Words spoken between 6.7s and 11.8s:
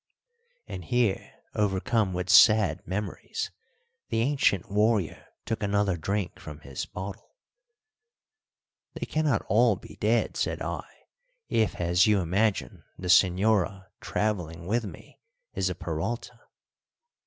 bottle. "They cannot all be dead," said I, "if,